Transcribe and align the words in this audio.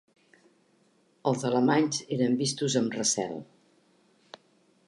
Els 1.31 1.45
alemanys 1.51 2.01
eren 2.17 2.39
vistos 2.41 2.81
amb 2.83 2.99
recel. 3.01 3.39